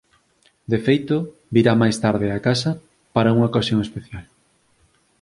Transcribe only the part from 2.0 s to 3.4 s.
tarde a casa para